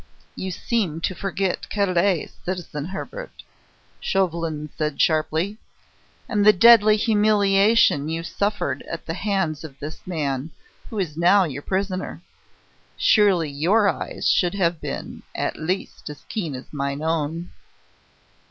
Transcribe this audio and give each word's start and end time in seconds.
"You 0.35 0.49
seem 0.49 0.99
to 1.01 1.13
forget 1.13 1.69
Calais, 1.69 2.25
citizen 2.43 2.85
Hebert," 2.85 3.43
Chauvelin 3.99 4.71
said 4.75 4.99
sharply, 4.99 5.59
"and 6.27 6.43
the 6.43 6.51
deadly 6.51 6.97
humiliation 6.97 8.09
you 8.09 8.23
suffered 8.23 8.81
then 8.83 8.93
at 8.95 9.05
the 9.05 9.13
hands 9.13 9.63
of 9.63 9.77
this 9.77 9.99
man 10.07 10.49
who 10.89 10.97
is 10.97 11.17
now 11.17 11.43
your 11.43 11.61
prisoner. 11.61 12.23
Surely 12.97 13.51
your 13.51 13.87
eyes 13.87 14.27
should 14.27 14.55
have 14.55 14.81
been, 14.81 15.21
at 15.35 15.57
least, 15.61 16.09
as 16.09 16.25
keen 16.29 16.55
as 16.55 16.73
mine 16.73 17.03
own." 17.03 17.51